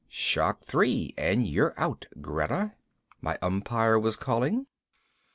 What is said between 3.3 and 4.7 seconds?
umpire was calling.